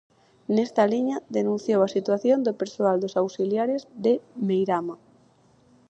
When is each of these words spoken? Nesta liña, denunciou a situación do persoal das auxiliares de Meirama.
Nesta 0.55 0.83
liña, 0.93 1.17
denunciou 1.37 1.79
a 1.83 1.91
situación 1.95 2.39
do 2.45 2.57
persoal 2.61 2.97
das 2.99 3.17
auxiliares 3.21 3.81
de 4.05 4.13
Meirama. 4.47 4.95